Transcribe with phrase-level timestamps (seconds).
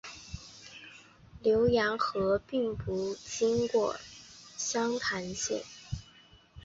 [1.43, 3.95] 浏阳河并不经过
[4.57, 5.61] 湘潭县。